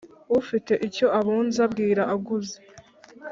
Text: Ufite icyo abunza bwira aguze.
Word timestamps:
Ufite 0.39 0.73
icyo 0.87 1.07
abunza 1.19 1.63
bwira 1.71 2.03
aguze. 2.13 2.57